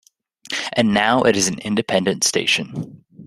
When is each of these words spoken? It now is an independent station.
It 0.75 0.83
now 0.87 1.21
is 1.25 1.47
an 1.47 1.59
independent 1.59 2.23
station. 2.23 3.03